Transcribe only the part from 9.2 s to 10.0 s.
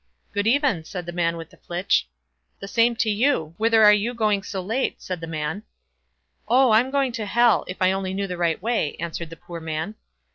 the poor man.